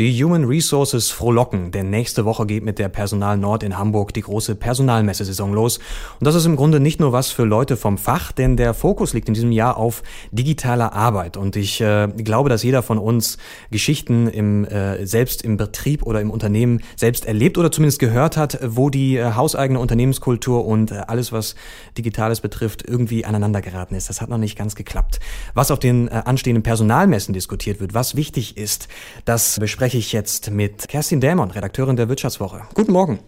Die 0.00 0.24
Human 0.24 0.46
Resources 0.46 1.10
frohlocken, 1.10 1.72
denn 1.72 1.90
nächste 1.90 2.24
Woche 2.24 2.46
geht 2.46 2.64
mit 2.64 2.78
der 2.78 2.88
Personal 2.88 3.36
Nord 3.36 3.62
in 3.62 3.76
Hamburg 3.76 4.14
die 4.14 4.22
große 4.22 4.54
Personalmessesaison 4.54 5.52
los. 5.52 5.76
Und 6.18 6.26
das 6.26 6.34
ist 6.34 6.46
im 6.46 6.56
Grunde 6.56 6.80
nicht 6.80 7.00
nur 7.00 7.12
was 7.12 7.30
für 7.30 7.44
Leute 7.44 7.76
vom 7.76 7.98
Fach, 7.98 8.32
denn 8.32 8.56
der 8.56 8.72
Fokus 8.72 9.12
liegt 9.12 9.28
in 9.28 9.34
diesem 9.34 9.52
Jahr 9.52 9.76
auf 9.76 10.02
digitaler 10.30 10.94
Arbeit. 10.94 11.36
Und 11.36 11.54
ich 11.54 11.82
äh, 11.82 12.08
glaube, 12.16 12.48
dass 12.48 12.62
jeder 12.62 12.82
von 12.82 12.96
uns 12.96 13.36
Geschichten 13.70 14.26
im, 14.26 14.64
äh, 14.64 15.04
selbst 15.04 15.42
im 15.42 15.58
Betrieb 15.58 16.02
oder 16.04 16.22
im 16.22 16.30
Unternehmen 16.30 16.80
selbst 16.96 17.26
erlebt 17.26 17.58
oder 17.58 17.70
zumindest 17.70 17.98
gehört 17.98 18.38
hat, 18.38 18.58
wo 18.64 18.88
die 18.88 19.18
äh, 19.18 19.34
hauseigene 19.34 19.78
Unternehmenskultur 19.78 20.64
und 20.64 20.92
äh, 20.92 21.02
alles, 21.08 21.30
was 21.30 21.56
Digitales 21.98 22.40
betrifft, 22.40 22.88
irgendwie 22.88 23.26
aneinander 23.26 23.60
geraten 23.60 23.94
ist. 23.94 24.08
Das 24.08 24.22
hat 24.22 24.30
noch 24.30 24.38
nicht 24.38 24.56
ganz 24.56 24.76
geklappt. 24.76 25.20
Was 25.52 25.70
auf 25.70 25.78
den 25.78 26.08
äh, 26.08 26.22
anstehenden 26.24 26.62
Personalmessen 26.62 27.34
diskutiert 27.34 27.80
wird, 27.80 27.92
was 27.92 28.16
wichtig 28.16 28.56
ist, 28.56 28.88
das 29.26 29.58
besprechen 29.60 29.89
spreche 29.90 30.06
ich 30.06 30.12
jetzt 30.12 30.52
mit 30.52 30.86
Kerstin 30.86 31.20
Dämon, 31.20 31.50
Redakteurin 31.50 31.96
der 31.96 32.08
Wirtschaftswoche. 32.08 32.60
Guten 32.74 32.92
Morgen. 32.92 33.18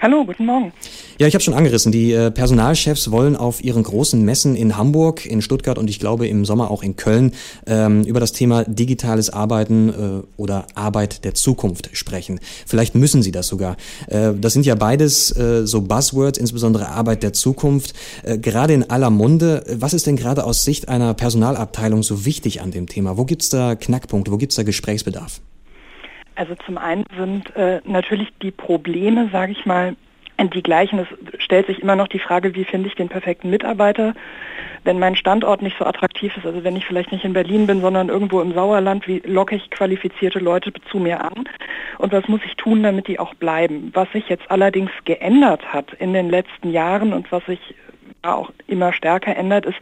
Hallo, 0.00 0.24
guten 0.24 0.46
Morgen. 0.46 0.72
Ja, 1.18 1.26
ich 1.26 1.34
habe 1.34 1.44
schon 1.44 1.52
angerissen. 1.52 1.92
Die 1.92 2.12
äh, 2.12 2.30
Personalchefs 2.30 3.10
wollen 3.10 3.36
auf 3.36 3.62
ihren 3.62 3.82
großen 3.82 4.24
Messen 4.24 4.56
in 4.56 4.78
Hamburg, 4.78 5.26
in 5.26 5.42
Stuttgart 5.42 5.76
und 5.76 5.90
ich 5.90 6.00
glaube 6.00 6.26
im 6.26 6.46
Sommer 6.46 6.70
auch 6.70 6.82
in 6.82 6.96
Köln 6.96 7.32
ähm, 7.66 8.04
über 8.04 8.20
das 8.20 8.32
Thema 8.32 8.64
digitales 8.64 9.28
Arbeiten 9.28 9.90
äh, 9.90 10.40
oder 10.40 10.66
Arbeit 10.74 11.26
der 11.26 11.34
Zukunft 11.34 11.90
sprechen. 11.92 12.40
Vielleicht 12.64 12.94
müssen 12.94 13.22
sie 13.22 13.32
das 13.32 13.46
sogar. 13.46 13.76
Äh, 14.06 14.32
das 14.32 14.54
sind 14.54 14.64
ja 14.64 14.76
beides 14.76 15.36
äh, 15.36 15.66
so 15.66 15.82
Buzzwords, 15.82 16.38
insbesondere 16.38 16.88
Arbeit 16.88 17.22
der 17.22 17.34
Zukunft. 17.34 17.92
Äh, 18.22 18.38
gerade 18.38 18.72
in 18.72 18.88
aller 18.88 19.10
Munde. 19.10 19.62
Was 19.74 19.92
ist 19.92 20.06
denn 20.06 20.16
gerade 20.16 20.44
aus 20.44 20.62
Sicht 20.62 20.88
einer 20.88 21.12
Personalabteilung 21.12 22.02
so 22.02 22.24
wichtig 22.24 22.62
an 22.62 22.70
dem 22.70 22.86
Thema? 22.86 23.18
Wo 23.18 23.26
gibt's 23.26 23.50
da 23.50 23.74
Knackpunkte? 23.74 24.32
Wo 24.32 24.38
gibt's 24.38 24.56
da 24.56 24.62
Gesprächsbedarf? 24.62 25.42
Also 26.38 26.54
zum 26.54 26.78
einen 26.78 27.04
sind 27.16 27.54
äh, 27.56 27.80
natürlich 27.84 28.28
die 28.40 28.52
Probleme, 28.52 29.28
sage 29.32 29.50
ich 29.50 29.66
mal, 29.66 29.96
die 30.40 30.62
gleichen. 30.62 31.00
Es 31.00 31.42
stellt 31.42 31.66
sich 31.66 31.82
immer 31.82 31.96
noch 31.96 32.06
die 32.06 32.20
Frage, 32.20 32.54
wie 32.54 32.64
finde 32.64 32.86
ich 32.88 32.94
den 32.94 33.08
perfekten 33.08 33.50
Mitarbeiter, 33.50 34.14
wenn 34.84 35.00
mein 35.00 35.16
Standort 35.16 35.62
nicht 35.62 35.76
so 35.76 35.84
attraktiv 35.84 36.36
ist. 36.36 36.46
Also 36.46 36.62
wenn 36.62 36.76
ich 36.76 36.86
vielleicht 36.86 37.10
nicht 37.10 37.24
in 37.24 37.32
Berlin 37.32 37.66
bin, 37.66 37.80
sondern 37.80 38.08
irgendwo 38.08 38.40
im 38.40 38.54
Sauerland, 38.54 39.08
wie 39.08 39.18
locke 39.26 39.56
ich 39.56 39.68
qualifizierte 39.70 40.38
Leute 40.38 40.72
zu 40.92 40.98
mir 40.98 41.24
an? 41.24 41.48
Und 41.98 42.12
was 42.12 42.28
muss 42.28 42.40
ich 42.46 42.54
tun, 42.54 42.84
damit 42.84 43.08
die 43.08 43.18
auch 43.18 43.34
bleiben? 43.34 43.90
Was 43.94 44.08
sich 44.12 44.28
jetzt 44.28 44.48
allerdings 44.48 44.92
geändert 45.04 45.72
hat 45.72 45.92
in 45.94 46.12
den 46.12 46.30
letzten 46.30 46.70
Jahren 46.70 47.14
und 47.14 47.32
was 47.32 47.44
sich 47.46 47.74
auch 48.22 48.52
immer 48.68 48.92
stärker 48.92 49.36
ändert, 49.36 49.66
ist, 49.66 49.78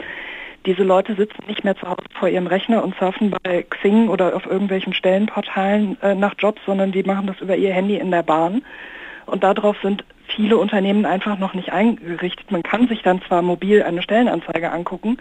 diese 0.67 0.83
Leute 0.83 1.15
sitzen 1.15 1.45
nicht 1.47 1.65
mehr 1.65 1.77
zu 1.77 1.89
Hause 1.89 2.03
vor 2.19 2.29
ihrem 2.29 2.47
Rechner 2.47 2.83
und 2.83 2.97
surfen 2.99 3.35
bei 3.43 3.63
Xing 3.63 4.09
oder 4.09 4.35
auf 4.35 4.47
irgendwelchen 4.47 4.93
Stellenportalen 4.93 5.97
äh, 6.03 6.15
nach 6.15 6.35
Jobs, 6.39 6.61
sondern 6.67 6.93
die 6.93 7.05
machen 7.05 7.27
das 7.27 7.41
über 7.41 7.57
ihr 7.57 7.73
Handy 7.73 7.97
in 7.97 8.11
der 8.11 8.23
Bahn. 8.23 8.63
Und 9.27 9.43
darauf 9.45 9.77
sind 9.83 10.05
viele 10.27 10.57
Unternehmen 10.57 11.07
einfach 11.07 11.39
noch 11.39 11.55
nicht 11.55 11.73
eingerichtet. 11.73 12.51
Man 12.51 12.63
kann 12.63 12.89
sich 12.89 13.03
dann 13.03 13.23
zwar 13.23 13.43
mobil 13.43 13.83
eine 13.83 14.03
Stellenanzeige 14.03 14.71
angucken, 14.71 15.19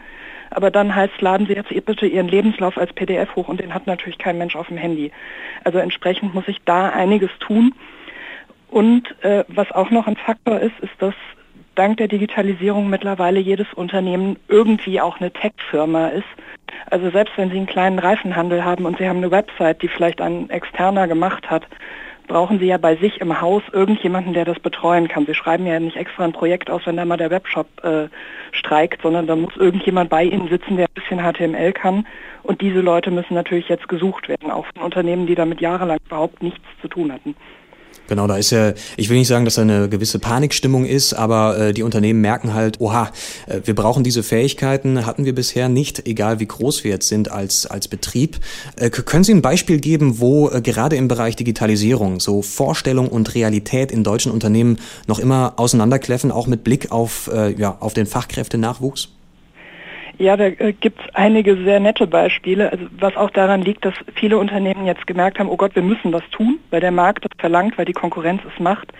aber 0.49 0.71
dann 0.71 0.95
heißt, 0.95 1.21
laden 1.21 1.47
Sie 1.47 1.53
jetzt 1.53 1.69
bitte 1.85 2.05
Ihren 2.05 2.27
Lebenslauf 2.27 2.77
als 2.77 2.93
PDF 2.93 3.35
hoch 3.35 3.47
und 3.47 3.59
den 3.59 3.73
hat 3.73 3.87
natürlich 3.87 4.17
kein 4.17 4.37
Mensch 4.37 4.55
auf 4.55 4.67
dem 4.67 4.77
Handy. 4.77 5.11
Also 5.63 5.79
entsprechend 5.79 6.33
muss 6.33 6.47
ich 6.47 6.61
da 6.65 6.89
einiges 6.89 7.31
tun. 7.39 7.73
Und 8.69 9.15
äh, 9.23 9.43
was 9.47 9.71
auch 9.71 9.89
noch 9.89 10.07
ein 10.07 10.17
Faktor 10.17 10.59
ist, 10.59 10.77
ist, 10.81 10.93
dass 10.99 11.15
dank 11.75 11.97
der 11.97 12.07
Digitalisierung 12.07 12.89
mittlerweile 12.89 13.39
jedes 13.39 13.71
Unternehmen 13.73 14.37
irgendwie 14.47 15.01
auch 15.01 15.19
eine 15.19 15.31
Tech-Firma 15.31 16.07
ist. 16.07 16.27
Also 16.89 17.09
selbst 17.09 17.37
wenn 17.37 17.49
Sie 17.49 17.57
einen 17.57 17.67
kleinen 17.67 17.99
Reifenhandel 17.99 18.63
haben 18.63 18.85
und 18.85 18.97
Sie 18.97 19.07
haben 19.07 19.17
eine 19.17 19.31
Website, 19.31 19.81
die 19.81 19.87
vielleicht 19.87 20.21
ein 20.21 20.49
Externer 20.49 21.07
gemacht 21.07 21.49
hat, 21.49 21.63
brauchen 22.27 22.59
Sie 22.59 22.65
ja 22.65 22.77
bei 22.77 22.95
sich 22.95 23.21
im 23.21 23.39
Haus 23.39 23.63
irgendjemanden, 23.71 24.33
der 24.33 24.45
das 24.45 24.59
betreuen 24.59 25.07
kann. 25.07 25.25
Sie 25.25 25.35
schreiben 25.35 25.65
ja 25.65 25.79
nicht 25.79 25.95
extra 25.95 26.23
ein 26.23 26.33
Projekt 26.33 26.69
aus, 26.69 26.81
wenn 26.85 26.97
da 26.97 27.05
mal 27.05 27.17
der 27.17 27.29
Webshop 27.29 27.67
äh, 27.83 28.07
streikt, 28.51 29.01
sondern 29.03 29.27
da 29.27 29.35
muss 29.35 29.55
irgendjemand 29.55 30.09
bei 30.09 30.23
Ihnen 30.23 30.47
sitzen, 30.49 30.77
der 30.77 30.87
ein 30.87 30.93
bisschen 30.93 31.19
HTML 31.21 31.73
kann. 31.73 32.07
Und 32.43 32.61
diese 32.61 32.81
Leute 32.81 33.11
müssen 33.11 33.33
natürlich 33.33 33.69
jetzt 33.69 33.87
gesucht 33.87 34.27
werden, 34.27 34.51
auch 34.51 34.65
von 34.73 34.83
Unternehmen, 34.83 35.27
die 35.27 35.35
damit 35.35 35.61
jahrelang 35.61 35.99
überhaupt 36.05 36.41
nichts 36.41 36.63
zu 36.81 36.87
tun 36.87 37.11
hatten. 37.11 37.35
Genau, 38.07 38.27
da 38.27 38.37
ist 38.37 38.51
ja, 38.51 38.73
ich 38.97 39.09
will 39.09 39.17
nicht 39.17 39.27
sagen, 39.27 39.45
dass 39.45 39.55
da 39.55 39.63
eine 39.63 39.89
gewisse 39.89 40.19
Panikstimmung 40.19 40.85
ist, 40.85 41.13
aber 41.13 41.57
äh, 41.57 41.73
die 41.73 41.81
Unternehmen 41.81 42.21
merken 42.21 42.53
halt, 42.53 42.79
oha, 42.79 43.11
äh, 43.47 43.61
wir 43.63 43.73
brauchen 43.73 44.03
diese 44.03 44.21
Fähigkeiten, 44.21 45.05
hatten 45.05 45.25
wir 45.25 45.33
bisher 45.33 45.69
nicht, 45.69 46.07
egal 46.07 46.39
wie 46.39 46.45
groß 46.45 46.83
wir 46.83 46.91
jetzt 46.91 47.07
sind 47.07 47.31
als, 47.31 47.65
als 47.65 47.87
Betrieb. 47.87 48.37
Äh, 48.75 48.91
können 48.91 49.23
Sie 49.23 49.33
ein 49.33 49.41
Beispiel 49.41 49.79
geben, 49.79 50.19
wo 50.19 50.49
äh, 50.49 50.61
gerade 50.61 50.95
im 50.95 51.07
Bereich 51.07 51.35
Digitalisierung 51.35 52.19
so 52.19 52.41
Vorstellung 52.43 53.07
und 53.07 53.33
Realität 53.33 53.91
in 53.91 54.03
deutschen 54.03 54.31
Unternehmen 54.31 54.77
noch 55.07 55.19
immer 55.19 55.53
auseinanderkläffen, 55.57 56.31
auch 56.31 56.45
mit 56.45 56.63
Blick 56.63 56.91
auf, 56.91 57.29
äh, 57.33 57.53
ja, 57.59 57.77
auf 57.79 57.93
den 57.95 58.05
Fachkräftenachwuchs? 58.05 59.14
Ja, 60.17 60.37
da 60.37 60.45
äh, 60.45 60.73
gibt 60.73 60.99
es 61.01 61.15
einige 61.15 61.55
sehr 61.63 61.79
nette 61.79 62.07
Beispiele, 62.07 62.71
also 62.71 62.85
was 62.99 63.15
auch 63.17 63.31
daran 63.31 63.61
liegt, 63.61 63.85
dass 63.85 63.93
viele 64.13 64.37
Unternehmen 64.37 64.85
jetzt 64.85 65.07
gemerkt 65.07 65.39
haben, 65.39 65.49
oh 65.49 65.57
Gott, 65.57 65.75
wir 65.75 65.83
müssen 65.83 66.13
was 66.13 66.27
tun, 66.31 66.59
weil 66.69 66.81
der 66.81 66.91
Markt 66.91 67.25
das 67.25 67.31
verlangt, 67.37 67.77
weil 67.77 67.85
die 67.85 67.93
Konkurrenz 67.93 68.41
es 68.51 68.59
macht. 68.59 68.91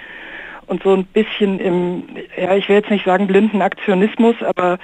Und 0.68 0.84
so 0.84 0.94
ein 0.94 1.06
bisschen 1.06 1.60
im, 1.60 2.04
ja, 2.36 2.56
ich 2.56 2.68
will 2.68 2.78
jetzt 2.78 2.90
nicht 2.90 3.06
sagen 3.06 3.28
blinden 3.28 3.62
Aktionismus, 3.62 4.36
aber 4.42 4.80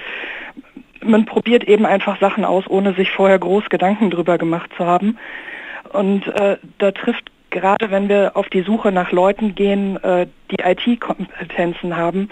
man 1.02 1.26
probiert 1.26 1.64
eben 1.64 1.84
einfach 1.84 2.20
Sachen 2.20 2.44
aus, 2.44 2.64
ohne 2.68 2.94
sich 2.94 3.10
vorher 3.10 3.38
groß 3.38 3.68
Gedanken 3.68 4.10
drüber 4.10 4.38
gemacht 4.38 4.70
zu 4.76 4.86
haben. 4.86 5.18
Und 5.92 6.26
äh, 6.28 6.56
da 6.78 6.92
trifft 6.92 7.30
gerade, 7.50 7.90
wenn 7.90 8.08
wir 8.08 8.36
auf 8.36 8.48
die 8.48 8.62
Suche 8.62 8.92
nach 8.92 9.12
Leuten 9.12 9.54
gehen, 9.54 10.02
äh, 10.02 10.26
die 10.50 10.62
IT-Kompetenzen 10.62 11.96
haben, 11.96 12.30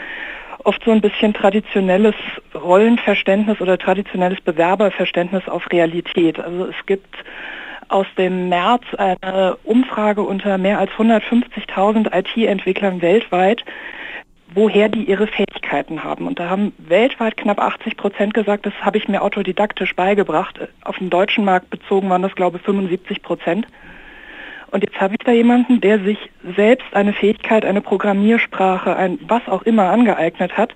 oft 0.64 0.84
so 0.84 0.90
ein 0.90 1.00
bisschen 1.00 1.34
traditionelles 1.34 2.14
Rollenverständnis 2.54 3.60
oder 3.60 3.78
traditionelles 3.78 4.40
Bewerberverständnis 4.40 5.48
auf 5.48 5.70
Realität. 5.70 6.38
Also 6.38 6.66
es 6.66 6.86
gibt 6.86 7.16
aus 7.88 8.06
dem 8.16 8.48
März 8.48 8.84
eine 8.96 9.56
Umfrage 9.64 10.22
unter 10.22 10.58
mehr 10.58 10.78
als 10.78 10.90
150.000 10.92 12.16
IT-Entwicklern 12.16 13.02
weltweit, 13.02 13.64
woher 14.54 14.88
die 14.88 15.04
ihre 15.04 15.26
Fähigkeiten 15.26 16.04
haben. 16.04 16.26
Und 16.26 16.38
da 16.38 16.48
haben 16.48 16.72
weltweit 16.78 17.36
knapp 17.36 17.58
80 17.58 17.96
Prozent 17.96 18.34
gesagt, 18.34 18.66
das 18.66 18.74
habe 18.80 18.98
ich 18.98 19.08
mir 19.08 19.22
autodidaktisch 19.22 19.94
beigebracht. 19.94 20.60
Auf 20.84 20.98
dem 20.98 21.10
deutschen 21.10 21.44
Markt 21.44 21.70
bezogen 21.70 22.08
waren 22.10 22.22
das, 22.22 22.34
glaube 22.34 22.58
ich, 22.58 22.62
75 22.62 23.22
Prozent. 23.22 23.66
Und 24.70 24.84
jetzt 24.84 25.00
habe 25.00 25.14
ich 25.14 25.24
da 25.24 25.32
jemanden, 25.32 25.80
der 25.80 25.98
sich 26.00 26.18
selbst 26.56 26.86
eine 26.92 27.12
Fähigkeit, 27.12 27.64
eine 27.64 27.80
Programmiersprache, 27.80 28.94
ein 28.96 29.18
was 29.26 29.46
auch 29.48 29.62
immer 29.62 29.90
angeeignet 29.90 30.56
hat. 30.56 30.74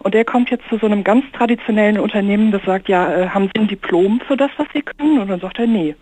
Und 0.00 0.14
der 0.14 0.24
kommt 0.24 0.50
jetzt 0.50 0.68
zu 0.68 0.78
so 0.78 0.86
einem 0.86 1.04
ganz 1.04 1.24
traditionellen 1.32 1.98
Unternehmen, 1.98 2.50
das 2.50 2.62
sagt, 2.64 2.88
ja, 2.88 3.12
äh, 3.14 3.28
haben 3.28 3.48
Sie 3.54 3.60
ein 3.60 3.68
Diplom 3.68 4.20
für 4.26 4.36
das, 4.36 4.50
was 4.56 4.66
Sie 4.74 4.82
können? 4.82 5.20
Und 5.20 5.28
dann 5.28 5.40
sagt 5.40 5.58
er, 5.58 5.66
nee. 5.66 5.94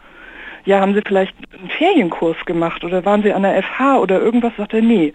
Ja, 0.64 0.80
haben 0.80 0.94
Sie 0.94 1.02
vielleicht 1.06 1.34
einen 1.58 1.70
Ferienkurs 1.70 2.36
gemacht 2.44 2.84
oder 2.84 3.04
waren 3.04 3.22
Sie 3.22 3.32
an 3.32 3.42
der 3.42 3.62
FH 3.62 3.98
oder 3.98 4.20
irgendwas? 4.20 4.52
Sagt 4.56 4.74
er, 4.74 4.82
nee. 4.82 5.14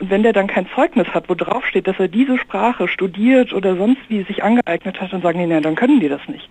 Und 0.00 0.10
wenn 0.10 0.22
der 0.22 0.32
dann 0.32 0.46
kein 0.46 0.68
Zeugnis 0.74 1.08
hat, 1.08 1.28
wo 1.28 1.34
drauf 1.34 1.66
steht, 1.66 1.86
dass 1.86 1.98
er 1.98 2.08
diese 2.08 2.38
Sprache 2.38 2.88
studiert 2.88 3.52
oder 3.52 3.76
sonst 3.76 4.00
wie 4.08 4.22
sich 4.22 4.44
angeeignet 4.44 5.00
hat, 5.00 5.12
dann 5.12 5.22
sagen 5.22 5.38
die, 5.40 5.46
nee, 5.46 5.60
dann 5.60 5.74
können 5.74 6.00
die 6.00 6.08
das 6.08 6.26
nicht 6.28 6.48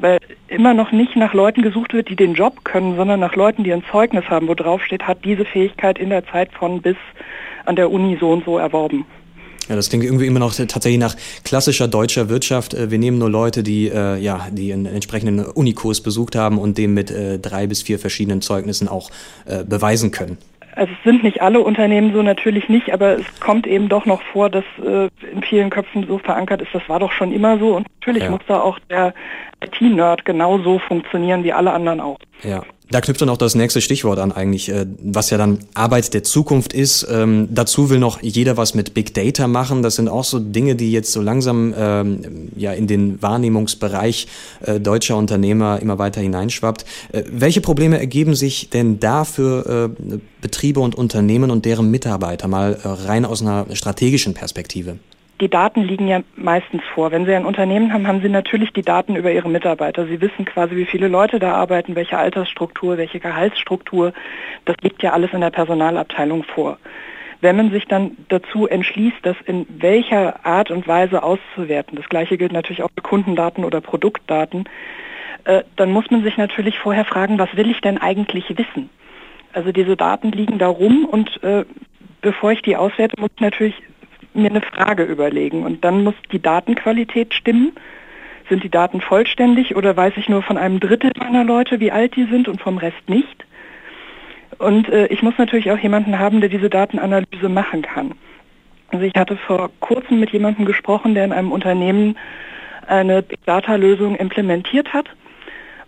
weil 0.00 0.18
immer 0.48 0.74
noch 0.74 0.92
nicht 0.92 1.16
nach 1.16 1.34
Leuten 1.34 1.62
gesucht 1.62 1.92
wird, 1.92 2.08
die 2.08 2.16
den 2.16 2.34
Job 2.34 2.64
können, 2.64 2.96
sondern 2.96 3.20
nach 3.20 3.34
Leuten, 3.36 3.64
die 3.64 3.72
ein 3.72 3.84
Zeugnis 3.90 4.24
haben, 4.26 4.48
wo 4.48 4.54
drauf 4.54 4.82
steht, 4.84 5.02
hat 5.02 5.24
diese 5.24 5.44
Fähigkeit 5.44 5.98
in 5.98 6.10
der 6.10 6.26
Zeit 6.26 6.52
von 6.52 6.82
bis 6.82 6.96
an 7.64 7.76
der 7.76 7.90
Uni 7.90 8.16
so 8.18 8.30
und 8.30 8.44
so 8.44 8.58
erworben. 8.58 9.04
Ja, 9.68 9.76
das 9.76 9.90
klingt 9.90 10.04
irgendwie 10.04 10.26
immer 10.26 10.38
noch 10.38 10.54
tatsächlich 10.54 10.98
nach 10.98 11.14
klassischer 11.44 11.88
deutscher 11.88 12.30
Wirtschaft. 12.30 12.72
Äh, 12.72 12.90
wir 12.90 12.98
nehmen 12.98 13.18
nur 13.18 13.28
Leute, 13.28 13.62
die 13.62 13.88
äh, 13.88 14.16
ja, 14.16 14.48
die 14.50 14.72
einen 14.72 14.86
entsprechenden 14.86 15.44
Unikurs 15.44 16.00
besucht 16.00 16.36
haben 16.36 16.58
und 16.58 16.78
dem 16.78 16.94
mit 16.94 17.10
äh, 17.10 17.38
drei 17.38 17.66
bis 17.66 17.82
vier 17.82 17.98
verschiedenen 17.98 18.40
Zeugnissen 18.40 18.88
auch 18.88 19.10
äh, 19.44 19.64
beweisen 19.64 20.10
können. 20.10 20.38
Also 20.78 20.92
es 20.92 21.02
sind 21.02 21.24
nicht 21.24 21.42
alle 21.42 21.58
Unternehmen 21.58 22.12
so 22.12 22.22
natürlich 22.22 22.68
nicht, 22.68 22.92
aber 22.92 23.18
es 23.18 23.40
kommt 23.40 23.66
eben 23.66 23.88
doch 23.88 24.06
noch 24.06 24.22
vor, 24.22 24.48
dass 24.48 24.62
äh, 24.80 25.08
in 25.32 25.42
vielen 25.42 25.70
Köpfen 25.70 26.06
so 26.06 26.18
verankert 26.18 26.62
ist, 26.62 26.72
das 26.72 26.88
war 26.88 27.00
doch 27.00 27.10
schon 27.10 27.32
immer 27.32 27.58
so 27.58 27.74
und 27.74 27.88
natürlich 27.98 28.22
ja. 28.22 28.30
muss 28.30 28.42
da 28.46 28.60
auch 28.60 28.78
der 28.88 29.12
IT-Nerd 29.60 30.24
genauso 30.24 30.78
funktionieren 30.78 31.42
wie 31.42 31.52
alle 31.52 31.72
anderen 31.72 32.00
auch. 32.00 32.18
Ja. 32.44 32.62
Da 32.90 33.02
knüpft 33.02 33.20
dann 33.20 33.28
auch 33.28 33.36
das 33.36 33.54
nächste 33.54 33.82
Stichwort 33.82 34.18
an 34.18 34.32
eigentlich, 34.32 34.70
äh, 34.70 34.86
was 35.02 35.28
ja 35.28 35.36
dann 35.36 35.58
Arbeit 35.74 36.14
der 36.14 36.22
Zukunft 36.22 36.72
ist. 36.72 37.06
Ähm, 37.10 37.48
dazu 37.50 37.90
will 37.90 37.98
noch 37.98 38.22
jeder 38.22 38.56
was 38.56 38.74
mit 38.74 38.94
Big 38.94 39.12
Data 39.12 39.46
machen. 39.46 39.82
Das 39.82 39.96
sind 39.96 40.08
auch 40.08 40.24
so 40.24 40.38
Dinge, 40.38 40.74
die 40.74 40.90
jetzt 40.90 41.12
so 41.12 41.20
langsam 41.20 41.74
ähm, 41.76 42.48
ja 42.56 42.72
in 42.72 42.86
den 42.86 43.20
Wahrnehmungsbereich 43.20 44.26
äh, 44.62 44.80
deutscher 44.80 45.16
Unternehmer 45.16 45.80
immer 45.82 45.98
weiter 45.98 46.22
hineinschwappt. 46.22 46.86
Äh, 47.12 47.24
welche 47.30 47.60
Probleme 47.60 47.98
ergeben 47.98 48.34
sich 48.34 48.70
denn 48.70 49.00
da 49.00 49.24
für 49.24 49.90
Betriebe 50.40 50.80
und 50.80 50.94
Unternehmen 50.94 51.50
und 51.50 51.64
deren 51.64 51.90
Mitarbeiter 51.90 52.48
mal 52.48 52.78
rein 52.82 53.24
aus 53.24 53.42
einer 53.42 53.66
strategischen 53.74 54.34
Perspektive? 54.34 54.98
Die 55.40 55.48
Daten 55.48 55.82
liegen 55.82 56.08
ja 56.08 56.20
meistens 56.36 56.82
vor. 56.94 57.12
Wenn 57.12 57.24
Sie 57.24 57.34
ein 57.34 57.44
Unternehmen 57.44 57.92
haben, 57.92 58.08
haben 58.08 58.20
Sie 58.20 58.28
natürlich 58.28 58.72
die 58.72 58.82
Daten 58.82 59.14
über 59.16 59.30
Ihre 59.30 59.48
Mitarbeiter. 59.48 60.06
Sie 60.06 60.20
wissen 60.20 60.44
quasi, 60.44 60.76
wie 60.76 60.86
viele 60.86 61.08
Leute 61.08 61.38
da 61.38 61.54
arbeiten, 61.54 61.94
welche 61.94 62.18
Altersstruktur, 62.18 62.98
welche 62.98 63.20
Gehaltsstruktur. 63.20 64.12
Das 64.64 64.76
liegt 64.82 65.02
ja 65.02 65.12
alles 65.12 65.32
in 65.32 65.40
der 65.40 65.50
Personalabteilung 65.50 66.42
vor. 66.42 66.78
Wenn 67.40 67.56
man 67.56 67.70
sich 67.70 67.86
dann 67.86 68.16
dazu 68.28 68.66
entschließt, 68.66 69.18
das 69.22 69.36
in 69.46 69.64
welcher 69.68 70.44
Art 70.44 70.72
und 70.72 70.88
Weise 70.88 71.22
auszuwerten, 71.22 71.96
das 71.96 72.08
gleiche 72.08 72.36
gilt 72.36 72.52
natürlich 72.52 72.82
auch 72.82 72.90
für 72.94 73.02
Kundendaten 73.02 73.64
oder 73.64 73.80
Produktdaten, 73.80 74.64
äh, 75.44 75.62
dann 75.76 75.92
muss 75.92 76.10
man 76.10 76.24
sich 76.24 76.36
natürlich 76.36 76.80
vorher 76.80 77.04
fragen, 77.04 77.38
was 77.38 77.54
will 77.56 77.70
ich 77.70 77.80
denn 77.80 77.98
eigentlich 77.98 78.50
wissen? 78.50 78.90
Also 79.52 79.70
diese 79.70 79.96
Daten 79.96 80.32
liegen 80.32 80.58
da 80.58 80.66
rum 80.66 81.04
und 81.04 81.42
äh, 81.44 81.64
bevor 82.22 82.50
ich 82.50 82.62
die 82.62 82.76
auswerte, 82.76 83.20
muss 83.20 83.30
ich 83.36 83.40
natürlich 83.40 83.74
mir 84.38 84.50
eine 84.50 84.60
Frage 84.60 85.04
überlegen. 85.04 85.64
Und 85.64 85.84
dann 85.84 86.04
muss 86.04 86.14
die 86.32 86.40
Datenqualität 86.40 87.34
stimmen. 87.34 87.72
Sind 88.48 88.64
die 88.64 88.70
Daten 88.70 89.00
vollständig 89.00 89.76
oder 89.76 89.96
weiß 89.96 90.14
ich 90.16 90.28
nur 90.28 90.42
von 90.42 90.56
einem 90.56 90.80
Drittel 90.80 91.12
meiner 91.18 91.44
Leute, 91.44 91.80
wie 91.80 91.92
alt 91.92 92.16
die 92.16 92.24
sind 92.24 92.48
und 92.48 92.60
vom 92.60 92.78
Rest 92.78 93.08
nicht? 93.08 93.44
Und 94.58 94.88
äh, 94.88 95.06
ich 95.08 95.22
muss 95.22 95.34
natürlich 95.38 95.70
auch 95.70 95.78
jemanden 95.78 96.18
haben, 96.18 96.40
der 96.40 96.48
diese 96.48 96.70
Datenanalyse 96.70 97.48
machen 97.48 97.82
kann. 97.82 98.14
Also 98.90 99.04
ich 99.04 99.14
hatte 99.14 99.36
vor 99.36 99.70
kurzem 99.80 100.18
mit 100.18 100.30
jemandem 100.30 100.64
gesprochen, 100.64 101.14
der 101.14 101.24
in 101.24 101.32
einem 101.32 101.52
Unternehmen 101.52 102.16
eine 102.86 103.22
Big 103.22 103.44
Data-Lösung 103.44 104.16
implementiert 104.16 104.92
hat. 104.94 105.06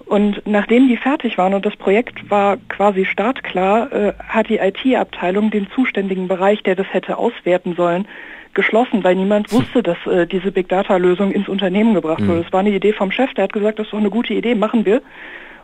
Und 0.04 0.42
nachdem 0.44 0.88
die 0.88 0.96
fertig 0.96 1.38
waren 1.38 1.54
und 1.54 1.64
das 1.64 1.76
Projekt 1.76 2.30
war 2.30 2.58
quasi 2.68 3.04
startklar, 3.04 3.92
äh, 3.92 4.12
hat 4.28 4.48
die 4.48 4.58
IT-Abteilung 4.58 5.50
den 5.50 5.70
zuständigen 5.70 6.28
Bereich, 6.28 6.62
der 6.62 6.74
das 6.74 6.92
hätte 6.92 7.16
auswerten 7.16 7.74
sollen, 7.74 8.06
geschlossen, 8.54 9.04
weil 9.04 9.14
niemand 9.14 9.52
wusste, 9.52 9.82
dass 9.82 9.98
äh, 10.06 10.26
diese 10.26 10.52
Big 10.52 10.68
Data-Lösung 10.68 11.32
ins 11.32 11.48
Unternehmen 11.48 11.94
gebracht 11.94 12.20
mhm. 12.20 12.28
wurde. 12.28 12.44
Es 12.46 12.52
war 12.52 12.60
eine 12.60 12.70
Idee 12.70 12.92
vom 12.92 13.12
Chef, 13.12 13.32
der 13.34 13.44
hat 13.44 13.52
gesagt, 13.52 13.78
das 13.78 13.86
ist 13.86 13.92
doch 13.92 13.98
eine 13.98 14.10
gute 14.10 14.34
Idee, 14.34 14.54
machen 14.54 14.84
wir. 14.84 15.02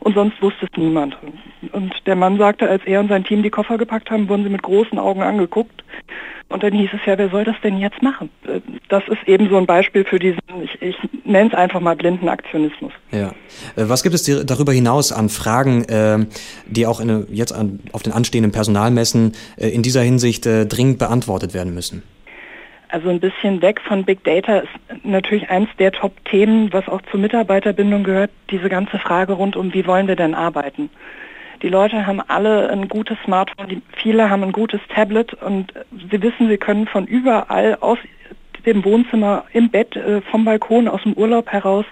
Und 0.01 0.15
sonst 0.15 0.41
wusste 0.41 0.67
es 0.67 0.79
niemand. 0.79 1.17
Und 1.73 1.93
der 2.07 2.17
Mann 2.17 2.39
sagte, 2.39 2.69
als 2.69 2.85
er 2.85 3.01
und 3.01 3.09
sein 3.09 3.25
Team 3.25 3.43
die 3.43 3.51
Koffer 3.51 3.79
gepackt 3.79 4.11
haben, 4.11 4.29
wurden 4.29 4.45
sie 4.45 4.51
mit 4.51 4.63
großen 4.63 4.99
Augen 4.99 5.23
angeguckt. 5.23 5.83
Und 6.49 6.63
dann 6.63 6.73
hieß 6.73 6.91
es 6.93 7.01
ja, 7.07 7.19
wer 7.19 7.29
soll 7.29 7.43
das 7.43 7.57
denn 7.65 7.79
jetzt 7.79 8.03
machen? 8.03 8.31
Äh, 8.47 8.61
das 8.89 9.03
ist 9.09 9.27
eben 9.27 9.49
so 9.49 9.57
ein 9.57 9.67
Beispiel 9.67 10.05
für 10.05 10.21
diesen, 10.21 10.39
ich, 10.63 10.81
ich 10.81 10.97
nenne 11.25 11.49
es 11.49 11.55
einfach 11.55 11.81
mal 11.81 11.97
blinden 11.97 12.29
Aktionismus. 12.29 12.93
Ja. 13.11 13.29
Äh, 13.75 13.89
was 13.89 14.05
gibt 14.05 14.15
es 14.15 14.25
darüber 14.47 14.73
hinaus 14.73 15.11
an 15.11 15.29
Fragen, 15.29 15.85
äh, 15.87 16.25
die 16.67 16.87
auch 16.87 17.01
in, 17.01 17.27
jetzt 17.33 17.53
an, 17.53 17.81
auf 17.91 18.03
den 18.03 18.13
anstehenden 18.13 18.53
Personalmessen 18.53 19.33
in 19.57 19.83
dieser 19.83 20.03
Hinsicht 20.03 20.47
dringend 20.47 20.99
beantwortet 20.99 21.53
werden 21.53 21.75
müssen? 21.75 22.03
Also 22.89 23.09
ein 23.11 23.21
bisschen 23.21 23.63
weg 23.63 23.81
von 23.81 24.05
Big 24.05 24.23
Data 24.25 24.59
ist 24.59 25.05
natürlich 25.05 25.51
eins 25.51 25.69
der 25.79 25.93
Top-Themen, 25.93 26.73
was 26.73 26.89
auch 26.89 27.03
zur 27.11 27.19
Mitarbeiterbindung 27.19 28.05
gehört, 28.05 28.31
diese 28.51 28.69
ganze 28.69 28.99
Frage 28.99 29.33
rund 29.33 29.57
um, 29.57 29.75
wie 29.75 29.87
wollen 29.87 30.07
wir 30.07 30.17
denn 30.17 30.35
arbeiten. 30.35 30.91
Die 31.63 31.69
Leute 31.69 32.07
haben 32.07 32.21
alle 32.21 32.71
ein 32.71 32.89
gutes 32.89 33.17
Smartphone, 33.25 33.69
die, 33.69 33.83
viele 33.97 34.31
haben 34.31 34.45
ein 34.45 34.53
gutes 34.53 34.81
Tablet 34.95 35.35
und 35.35 35.73
sie 36.11 36.23
wissen, 36.23 36.49
sie 36.49 36.59
können 36.59 36.87
von 36.87 37.07
überall 37.07 37.77
aus 37.81 37.99
dem 38.67 38.85
Wohnzimmer, 38.85 39.45
im 39.53 39.71
Bett, 39.71 39.97
äh, 39.97 40.21
vom 40.21 40.45
Balkon, 40.45 40.87
aus 40.87 41.03
dem 41.03 41.15
Urlaub 41.15 41.51
heraus 41.51 41.87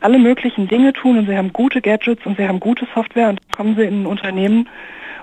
alle 0.00 0.18
möglichen 0.18 0.68
Dinge 0.68 0.92
tun 0.92 1.18
und 1.18 1.26
sie 1.26 1.36
haben 1.36 1.52
gute 1.52 1.80
Gadgets 1.80 2.24
und 2.24 2.36
sie 2.36 2.46
haben 2.46 2.60
gute 2.60 2.86
Software 2.94 3.30
und 3.30 3.40
dann 3.40 3.56
kommen 3.56 3.76
sie 3.76 3.82
in 3.84 4.02
ein 4.02 4.06
Unternehmen, 4.06 4.68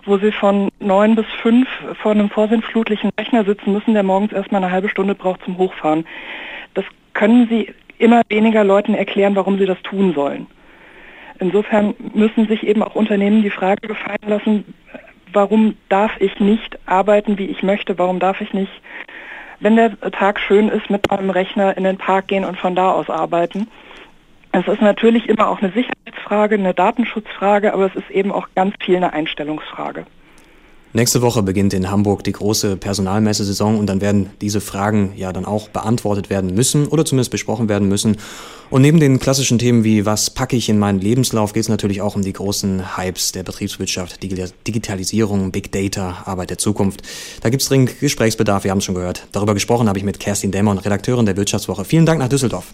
wo 0.05 0.17
sie 0.17 0.31
von 0.31 0.69
neun 0.79 1.15
bis 1.15 1.25
fünf 1.41 1.67
vor 2.01 2.11
einem 2.11 2.29
vorsinnflutlichen 2.29 3.11
Rechner 3.19 3.43
sitzen 3.43 3.73
müssen, 3.73 3.93
der 3.93 4.03
morgens 4.03 4.31
erstmal 4.31 4.63
eine 4.63 4.71
halbe 4.71 4.89
Stunde 4.89 5.15
braucht 5.15 5.43
zum 5.43 5.57
Hochfahren. 5.57 6.05
Das 6.73 6.85
können 7.13 7.47
sie 7.49 7.73
immer 7.97 8.21
weniger 8.29 8.63
Leuten 8.63 8.93
erklären, 8.93 9.35
warum 9.35 9.57
sie 9.57 9.65
das 9.65 9.81
tun 9.81 10.13
sollen. 10.13 10.47
Insofern 11.39 11.95
müssen 12.13 12.47
sich 12.47 12.65
eben 12.65 12.83
auch 12.83 12.95
Unternehmen 12.95 13.41
die 13.41 13.49
Frage 13.49 13.87
gefallen 13.87 14.17
lassen, 14.27 14.73
warum 15.33 15.75
darf 15.89 16.11
ich 16.19 16.39
nicht 16.39 16.79
arbeiten, 16.85 17.37
wie 17.37 17.47
ich 17.47 17.61
möchte, 17.61 17.97
warum 17.97 18.19
darf 18.19 18.39
ich 18.41 18.53
nicht, 18.53 18.71
wenn 19.59 19.75
der 19.75 19.99
Tag 20.11 20.39
schön 20.39 20.69
ist, 20.69 20.89
mit 20.89 21.09
meinem 21.09 21.29
Rechner 21.29 21.75
in 21.77 21.83
den 21.83 21.97
Park 21.97 22.27
gehen 22.27 22.45
und 22.45 22.57
von 22.57 22.75
da 22.75 22.91
aus 22.91 23.09
arbeiten. 23.09 23.67
Es 24.51 24.67
ist 24.67 24.81
natürlich 24.81 25.27
immer 25.27 25.49
auch 25.49 25.61
eine 25.61 25.71
Sicherheitsfrage, 26.15 26.55
eine 26.55 26.73
Datenschutzfrage, 26.73 27.73
aber 27.73 27.85
es 27.87 27.95
ist 27.95 28.09
eben 28.09 28.31
auch 28.31 28.47
ganz 28.55 28.73
viel 28.83 28.95
eine 28.95 29.13
Einstellungsfrage. 29.13 30.05
Nächste 30.93 31.21
Woche 31.21 31.43
beginnt 31.43 31.73
in 31.73 31.91
Hamburg 31.91 32.23
die 32.23 32.31
große 32.31 32.77
Personalmessesaison 32.77 33.77
und 33.77 33.87
dann 33.87 33.99
werden 33.99 34.29
diese 34.39 34.61
Fragen 34.61 35.11
ja 35.17 35.33
dann 35.33 35.43
auch 35.43 35.67
beantwortet 35.67 36.29
werden 36.29 36.55
müssen 36.55 36.87
oder 36.87 37.03
zumindest 37.03 37.31
besprochen 37.31 37.67
werden 37.67 37.89
müssen. 37.89 38.15
Und 38.69 38.81
neben 38.81 39.01
den 39.01 39.19
klassischen 39.19 39.59
Themen 39.59 39.83
wie 39.83 40.05
was 40.05 40.29
packe 40.29 40.55
ich 40.55 40.69
in 40.69 40.79
meinen 40.79 41.01
Lebenslauf 41.01 41.51
geht 41.51 41.63
es 41.63 41.69
natürlich 41.69 42.01
auch 42.01 42.15
um 42.15 42.21
die 42.21 42.31
großen 42.31 42.95
Hypes 42.95 43.33
der 43.33 43.43
Betriebswirtschaft, 43.43 44.23
Digitalisierung, 44.23 45.51
Big 45.51 45.69
Data, 45.73 46.23
Arbeit 46.23 46.51
der 46.51 46.59
Zukunft. 46.59 47.01
Da 47.41 47.49
gibt 47.49 47.61
es 47.61 47.67
dringend 47.67 47.99
Gesprächsbedarf, 47.99 48.63
wir 48.63 48.71
haben 48.71 48.77
es 48.77 48.85
schon 48.85 48.95
gehört. 48.95 49.27
Darüber 49.33 49.53
gesprochen 49.53 49.89
habe 49.89 49.99
ich 49.99 50.05
mit 50.05 50.21
Kerstin 50.21 50.51
Dämmer, 50.51 50.77
Redakteurin 50.83 51.25
der 51.25 51.35
Wirtschaftswoche. 51.35 51.83
Vielen 51.83 52.05
Dank 52.05 52.19
nach 52.19 52.29
Düsseldorf. 52.29 52.73